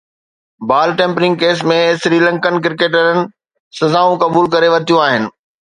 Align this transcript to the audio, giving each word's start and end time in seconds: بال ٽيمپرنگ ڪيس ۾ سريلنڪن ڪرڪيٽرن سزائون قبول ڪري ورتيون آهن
بال 0.69 0.93
ٽيمپرنگ 1.01 1.37
ڪيس 1.43 1.61
۾ 1.73 1.77
سريلنڪن 2.05 2.59
ڪرڪيٽرن 2.65 3.23
سزائون 3.83 4.21
قبول 4.27 4.53
ڪري 4.57 4.73
ورتيون 4.77 5.07
آهن 5.09 5.33